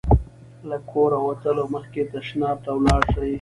[0.69, 3.29] له کوره وتلو مخکې تشناب ته ولاړ شئ.